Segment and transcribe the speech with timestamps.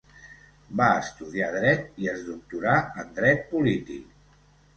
[0.79, 4.11] Va estudiar Dret, i es doctorà en Dret polític.